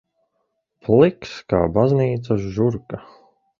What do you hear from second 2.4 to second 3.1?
žurka.